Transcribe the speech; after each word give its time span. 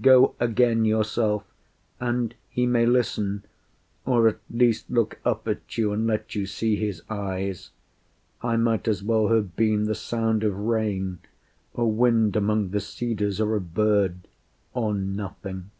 Go 0.00 0.36
again 0.38 0.84
Yourself, 0.84 1.42
and 1.98 2.36
he 2.48 2.64
may 2.64 2.86
listen 2.86 3.44
or 4.06 4.28
at 4.28 4.38
least 4.48 4.88
Look 4.88 5.18
up 5.24 5.48
at 5.48 5.76
you, 5.76 5.92
and 5.92 6.06
let 6.06 6.36
you 6.36 6.46
see 6.46 6.76
his 6.76 7.02
eyes. 7.10 7.70
I 8.40 8.56
might 8.56 8.86
as 8.86 9.02
well 9.02 9.26
have 9.34 9.56
been 9.56 9.86
the 9.86 9.96
sound 9.96 10.44
of 10.44 10.56
rain, 10.56 11.18
A 11.74 11.84
wind 11.84 12.36
among 12.36 12.68
the 12.70 12.78
cedars, 12.78 13.40
or 13.40 13.56
a 13.56 13.60
bird; 13.60 14.28
Or 14.74 14.94
nothing. 14.94 15.72